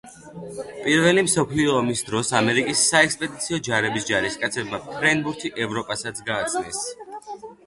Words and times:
პირველი 0.85 1.23
მსოფლიო 1.25 1.75
ომის 1.81 2.01
დროს 2.07 2.31
ამერიკის 2.39 2.81
საექსპედიციო 2.93 3.61
ჯარების 3.69 4.09
ჯარისკაცებმა 4.13 4.81
ფრენბურთი 4.89 5.53
ევროპასაც 5.69 6.25
გააცნეს 6.33 6.83